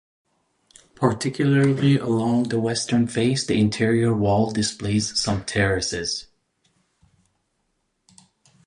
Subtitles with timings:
[0.95, 6.25] Particularly along the western face, the interior wall displays some terraces.